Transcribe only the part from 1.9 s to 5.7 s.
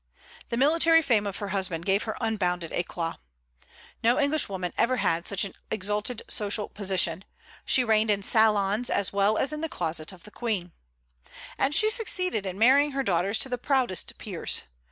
her unbounded éclat. No Englishwoman ever had such an